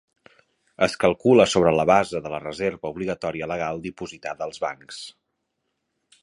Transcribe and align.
Es 0.85 0.95
calcula 1.03 1.45
sobre 1.51 1.73
la 1.79 1.85
base 1.89 2.21
de 2.27 2.31
la 2.35 2.39
reserva 2.45 2.91
obligatòria 2.95 3.51
legal 3.53 3.83
dipositada 3.85 4.49
als 4.49 4.63
bancs. 4.65 5.05